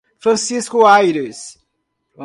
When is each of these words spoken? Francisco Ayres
Francisco 0.17 0.87
Ayres 0.87 1.59